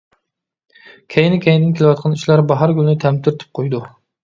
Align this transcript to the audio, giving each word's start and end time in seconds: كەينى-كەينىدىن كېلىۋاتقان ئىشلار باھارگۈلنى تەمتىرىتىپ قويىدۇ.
كەينى-كەينىدىن 1.15 1.77
كېلىۋاتقان 1.81 2.17
ئىشلار 2.17 2.45
باھارگۈلنى 2.55 2.99
تەمتىرىتىپ 3.07 3.57
قويىدۇ. 3.61 3.87